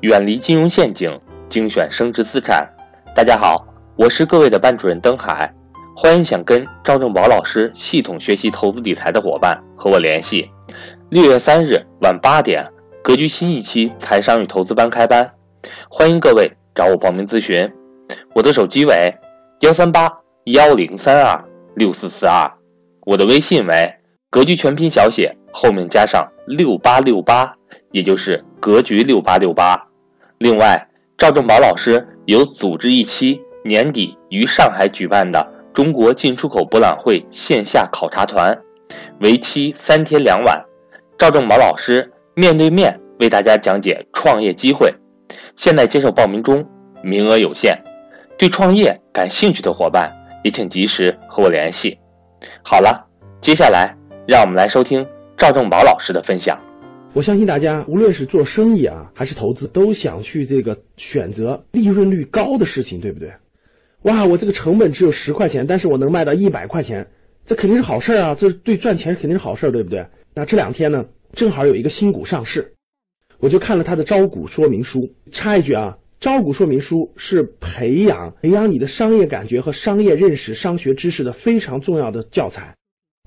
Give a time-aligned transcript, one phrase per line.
[0.00, 1.10] 远离金融陷阱，
[1.46, 2.66] 精选升值资产。
[3.14, 3.66] 大家好，
[3.96, 5.52] 我是各位的班主任登海，
[5.94, 10.50] 欢迎想跟赵正宝老师系统学习投资理财的伙伴和我联系。
[11.10, 12.66] 六月三日晚八点，
[13.02, 15.30] 格局新一期财商与投资班开班，
[15.90, 17.70] 欢迎各位找我报名咨询。
[18.34, 19.14] 我的手机为
[19.60, 20.10] 幺三八
[20.44, 21.44] 幺零三二
[21.76, 22.50] 六四四二，
[23.04, 23.94] 我的微信为
[24.30, 27.52] 格局全拼小写后面加上六八六八，
[27.92, 29.88] 也就是格局六八六八。
[30.40, 38.58] 另外，赵正宝老师有组织一期年底于上海举办的中国进出口博览会线下考察团，
[39.20, 40.58] 为期三天两晚。
[41.18, 44.90] 赵正宝老师面对面为大家讲解创业机会，
[45.56, 46.66] 现在接受报名中，
[47.02, 47.78] 名额有限。
[48.38, 50.10] 对创业感兴趣的伙伴
[50.42, 51.98] 也请及时和我联系。
[52.62, 53.06] 好了，
[53.42, 53.94] 接下来
[54.26, 56.58] 让我们来收听赵正宝老师的分享。
[57.12, 63.32] 我相信大家无论是做生意啊，还是投资，都想去这个选择利润率高的事情，对不对？
[64.02, 67.08] 哇，我这个成本只有十块钱，但是我能卖到一百块钱，
[67.46, 68.36] 这肯定是好事啊！
[68.36, 70.06] 这对赚钱肯定是好事，对不对？
[70.36, 72.74] 那这两天呢，正好有一个新股上市，
[73.40, 75.12] 我就看了它的招股说明书。
[75.32, 82.76] 插一句啊，招股说明书是培养培养你的商业感觉和商业认识、商学知识的非常重要的教材。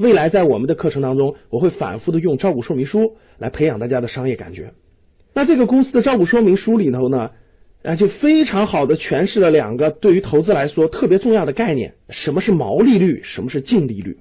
[0.00, 4.72] 未来在我们的课程当中，我会反复的用招股说明书来培养大家的商业感觉。
[5.34, 7.32] 那这个公司的招股说明书里头呢，
[7.82, 14.20] 啊，就非常好的诠释了两个对于投资来说特别重要的概念：什么是毛利率，什么是净利率。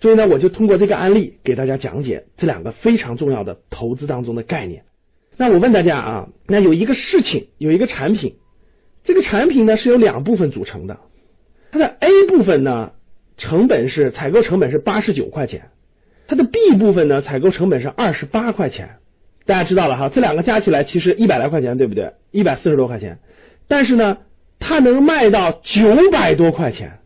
[0.00, 4.84] 所以呢，我就通过这个案例给大家讲解这两个非常重要的投资当中的概念。
[5.36, 8.36] 那我问大家啊，那有一个事情，有一个产品，
[9.04, 10.98] 这个产品呢是由两部分组成的，
[11.72, 12.92] 它的 A 部分呢。
[13.40, 15.70] 成本是采购成本是八十九块钱，
[16.28, 18.96] 它的 B 部分呢，采购成本是二十八块钱。
[19.46, 22.12] 大家知道了哈，这两个加起来其实一百来块钱，对不对？
[22.30, 23.18] 一百四十多块钱，
[23.66, 24.18] 但是呢，
[24.58, 26.98] 它能卖到九百多块钱。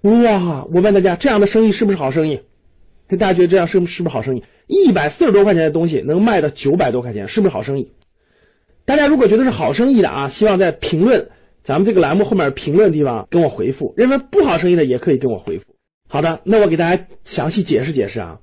[0.00, 0.64] 哇！
[0.72, 2.40] 我问大家，这样的生意是不是好生意？
[3.10, 4.44] 大家觉得这样是不是不是好生意？
[4.66, 7.92] 一百四十多块钱的东西能卖到九百多块钱，是不是好生意？
[8.86, 11.28] 大家如果觉得是好生意的啊，希望在评论。
[11.66, 15.64] 咱们这个栏目后面评论地方跟我回复，认为不好生意的也可以跟我回复。
[16.08, 18.38] 好的，那我给大家详细解释解释啊。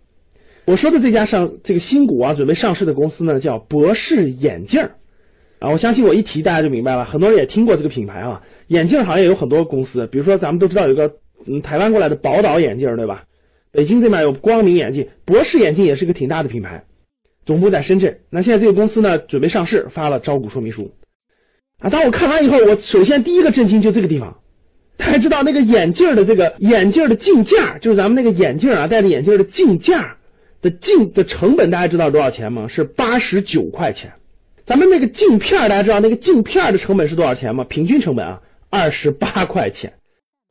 [0.66, 4.90] 我说的这家上这个新股啊，准备上市的公司呢，叫博士眼镜
[5.60, 5.70] 啊。
[5.70, 8.42] 我相信我一提大家就明白了，很多人也听过这个品牌啊。
[8.68, 11.14] 眼镜行业有很多公司，比如说咱们都知道有个
[11.46, 13.24] 嗯台湾过来的宝岛眼镜，对吧？
[13.72, 16.84] 北京这边有光明眼镜，博士眼镜也是一个挺大的品牌，
[17.46, 18.20] 总部在深圳。
[18.30, 20.92] 那现在这个公司呢，准备上市，发了招股说明书。
[21.84, 21.90] 啊！
[21.90, 24.38] 当我看完以后，我首先第一个震惊就这个地方。
[24.96, 30.16] 大家知道那个眼镜的这个眼镜的镜架，就是咱们那个眼镜啊，戴着眼镜的镜架
[30.62, 32.68] 的镜的成本，大家知道多少钱吗？
[32.70, 34.14] 是八十九块钱。
[34.66, 37.66] 咱们那个镜片，大家知道那个镜片的成本是多少钱吗？
[37.66, 38.40] 平均成本啊，
[38.70, 39.94] 二十八块钱。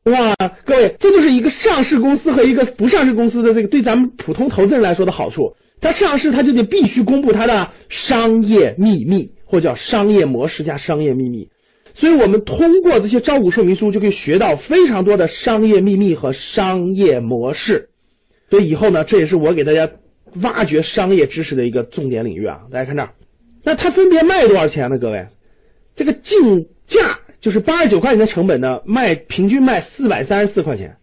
[0.04, 0.34] 哇，
[0.66, 5.56] 各位，这就是一个上市公司和一个不上市公司的这个对咱们普通投资人来说的好处。
[5.80, 9.32] 它上市，它就得必须公布它的商业秘密。
[9.52, 11.50] 或叫商业模式加商业秘密，
[11.92, 17.90] 所以我们通过这些招股说明书就可以学到非常多的商业秘密和商业模式。
[18.48, 19.90] 所以以后呢，这也是我给大家
[20.40, 22.62] 挖掘商业知识的一个重点领域啊。
[22.72, 23.10] 大家看这儿，
[23.62, 24.96] 那它分别卖多少钱呢？
[24.96, 25.26] 各位，
[25.94, 30.96] 这个竞价就是八十九块钱的成本呢，卖平均卖四百三十四块钱。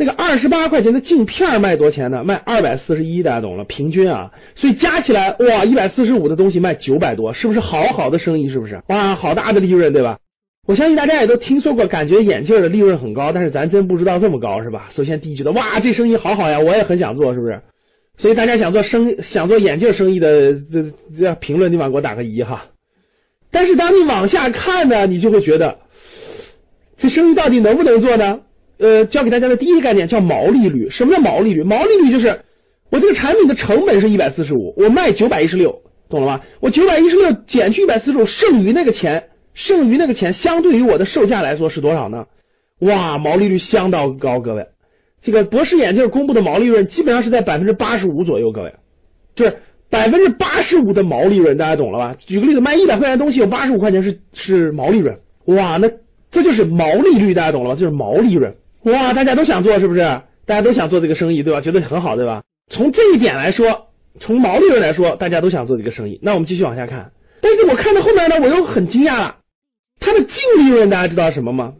[0.00, 2.24] 那个二十八块钱的镜片卖多少钱呢？
[2.24, 8.48] 卖二百四十一，大家懂了，平均啊，所以加起来哇，一百四十五的东西卖九百多，是不是好好的生意？
[8.48, 8.80] 是不是？
[8.86, 10.18] 哇，好大的利润，对吧？
[10.66, 14.88] 我相信大家也都听说过，感觉眼镜的利润很高，但是咱真不知道这么高，是吧？
[14.90, 17.60] 首先第一觉得哇，这生意好好呀，我也很想做，是不是？
[18.16, 22.68] 所以大家想做生想做眼镜生意的，这这评论地方给我打个一哈。
[23.50, 25.76] 但是当你往下看呢，你就会觉得
[26.96, 28.40] 这生意到底能不能做呢？
[28.80, 30.88] 呃，教给大家的第一个概念叫毛利率。
[30.88, 31.62] 什么叫毛利率？
[31.62, 32.40] 毛利率就是
[32.90, 36.40] 我这个产品的成本是一百四十五，我卖九百一十六，懂了吗？
[36.60, 42.26] 我九百一十六减去一百四十五，剩余那个钱，剩余那个钱相对于我的售价来说是多少呢？
[42.78, 44.68] 哇，毛利率相当高，各位。
[45.20, 48.72] 这个博士眼镜公布的毛利润基本上是在百分之八十五左右，各位，
[49.34, 49.58] 就是
[49.90, 52.16] 百分之八十五的毛利润，大家懂了吧？
[52.18, 55.90] 举个例子，卖一百块钱东西有八十五块钱是是毛利润，哇，那
[56.30, 57.76] 这就是毛利率，大家懂了吧？
[57.78, 58.54] 就是毛利润。
[58.84, 60.00] 哇，大家都想做是不是？
[60.46, 61.60] 大家都想做这个生意对吧？
[61.60, 62.42] 觉得很好对吧？
[62.68, 63.88] 从这一点来说，
[64.18, 66.18] 从毛利润来说，大家都想做这个生意。
[66.22, 67.12] 那我们继续往下看。
[67.40, 69.36] 但是我看到后面呢，我又很惊讶了。
[70.00, 71.74] 它的净利润大家知道什么吗？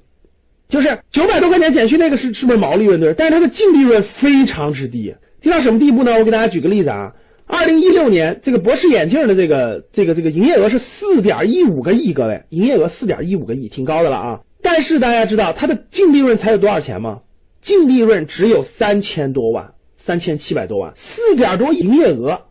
[0.69, 3.13] 就是九百多块钱减去那个是是不是毛利润对？
[3.15, 6.19] 但是它的净利润非常之低，低到什么地步呢？
[6.19, 7.15] 我给大家举个例子啊
[7.47, 14.41] 二零一六年这个博士眼镜的这个这个这个营业额是四点一五个亿，各位，营业额四点一五个亿，挺高的了啊。
[14.73, 17.23] 但是大家知道它的净利润才有多少钱吗？
[17.61, 22.43] 净利润只有三千多万，三千七百多万，四点多营业额，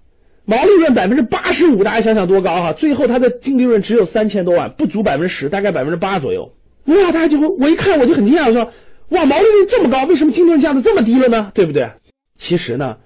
[0.43, 2.73] 毛利润百分之八十五，大家想想多高哈！
[2.73, 6.51] 最后它的净利润只有三千多万，不足百分之十，大概百分之八左右。
[6.87, 8.73] 哇，大家就会我一看我就很惊讶，我说
[9.07, 11.51] 哇，毛利润这么高，为什么净利润降的这么低了呢？
[11.53, 11.91] 对不对？
[12.37, 12.97] 其实呢，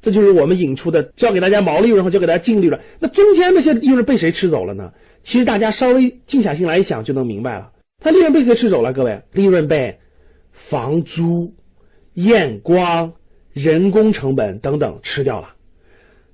[0.00, 4.92] 这就是我们引出的，教给大家毛利润和教给大家净利润，那中间那些利润被谁吃走了呢？
[5.22, 7.71] 其实大家稍微静下心来一想就能明白了，
[8.02, 8.92] 它利润被谁吃走了？
[8.92, 9.98] 各位，利润被。
[10.68, 11.54] 房租、
[12.14, 13.12] 验光、
[13.52, 15.54] 人工成本等等吃掉了，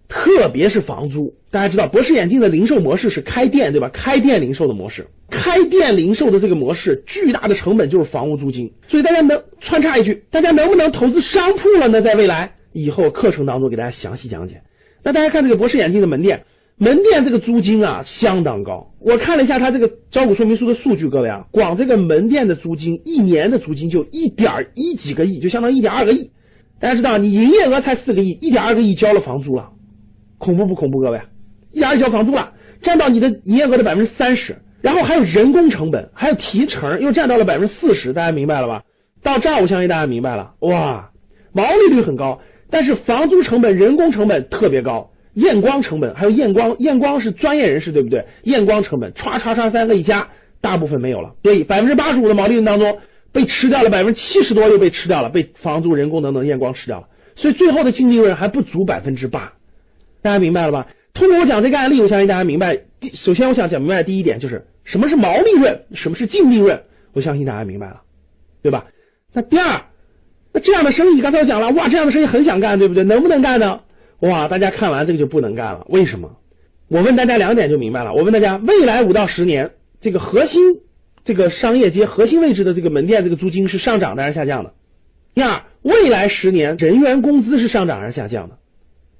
[0.06, 1.34] 特别是房租。
[1.50, 3.88] 大家知道，博士眼镜的零售模式是开店，对吧？
[3.88, 8.74] 开店零售的模式，开店零售的这个模式，巨大的成本就是房屋租金。
[8.86, 12.00] 所以大家能穿插一句，大家能不能投资商铺了呢？
[12.00, 14.62] 在未来以后课程当中给大家详细讲解。
[15.02, 16.44] 那大家看这个博士眼镜的门店。
[16.80, 26.30] 门店这个租金啊相当高，我看了一下它这个招股说明书的数据，各位啊，光这个门店的租金一年的租金就一点一几个亿，就相当于一点二个亿。
[26.78, 29.70] 大家知道，你营业额才四个亿，一点二个亿交了房租了，
[30.38, 31.00] 恐怖不恐怖？
[31.00, 31.20] 各位，
[31.72, 38.84] 一点二交房租了，占到你的营业额的百分之三十，然后还有人工成本，还有提成，又占到了百分之四十，大家明白了吧？
[39.20, 41.10] 到这儿我相信大家明白了，哇，
[41.50, 42.40] 毛利率很高，
[42.70, 45.10] 但是房租成本、人工成本特别高。
[45.38, 48.26] 验光成本还有验光，验光是专业人士对不对？
[48.42, 50.28] 验光成本唰唰唰三个一加，
[50.60, 52.98] 大部分没有了，所以百分之八十五的毛利润当中
[53.30, 59.52] 被吃掉了，百分之七十多又被吃掉了，被房租、人工等等验光吃掉了，所以最后的净利润还不足百分之八，
[60.22, 60.88] 大家明白了吧？
[61.14, 62.80] 通过我讲这个案例，我相信大家明白。
[63.00, 66.82] 第首先我想讲明白第一点就是什么是毛利润，什么是净利润，
[67.12, 68.00] 我相信大家明白了，
[68.62, 68.86] 对吧？
[69.32, 69.82] 那第二，
[70.52, 73.04] 那这样的生意刚才我讲了，哇，这样的生意很想干，对不对？
[73.04, 73.80] 能不能干呢？
[74.20, 76.36] 哇，大家看完这个就不能干了，为什么？
[76.88, 78.14] 我问大家两点就明白了。
[78.14, 80.80] 我问大家，未来五到十年，这个核心
[81.24, 84.72] 这个商业街核心位置的这个门店，这个租金是上涨的还是下降的？
[85.34, 88.56] 第二，未来十年人员工资是上涨还是下降的？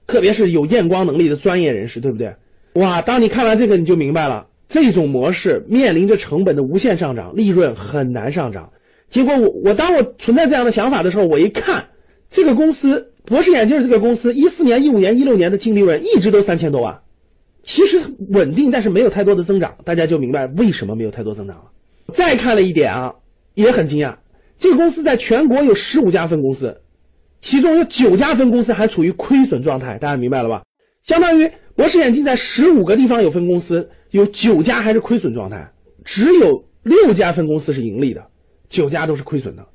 [0.07, 2.35] 特别是有验光能力的专业人士，对不对？
[2.73, 8.73] 哇，当你看完这个，你就明白了，这种模式面临着成本的无限上涨，利润很难上涨。
[9.11, 11.85] 结果我我当我存在这样的想法的时候，我一看
[12.31, 13.13] 这个公司。
[13.29, 17.03] 博士眼镜这个公司，一四年、一五年、一六年的净利润一直都三千多万，
[17.63, 21.65] 其实稳定，但是没有太多的增长，大家就明白为什么没有太多增长了。
[22.15, 23.15] 再看了一点啊，
[23.53, 24.17] 也很惊讶，
[24.59, 26.81] 这个公司在全国有十五家分公司，
[27.43, 30.63] 其中有九家分公司还处于亏损状态，大家明白了吧？
[31.03, 35.73] 相当于博士眼镜在十五个地方有分公司，有九家还是亏损状态，
[36.03, 38.29] 只有六家分公司是盈利的，
[38.71, 39.67] 九家都是亏损的。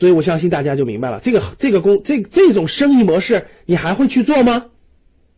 [0.00, 4.64] 所以我相信大家就明白了，这个这个公这这种生意模式，你还会去做吗？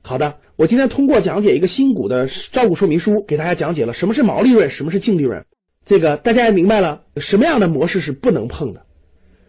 [0.03, 5.45] 好的，我今天通过讲解一个新股的招股说明书，给大家讲解了什么是毛利润，什么是净利润，
[5.85, 8.87] 这个大家也明白了，什么样的模式是不能碰的。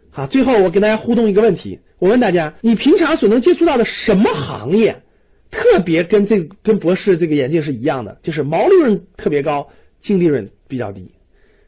[0.10, 5.04] 好，最后我跟大家互动一个问题，我问大家，你平常所能接触到的什么行业，
[5.51, 9.69] 特别跟这跟博士这个眼镜是一样的，就是毛利润特别高，
[10.01, 11.12] 净利润比较低。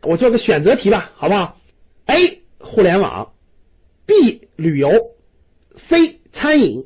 [0.01, 1.59] 我做个选择题吧，好不好
[2.07, 3.33] ？A 互联网。
[4.05, 5.15] B 旅游
[5.75, 6.85] ，C 餐饮。